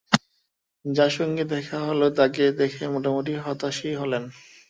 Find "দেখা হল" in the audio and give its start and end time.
1.53-2.01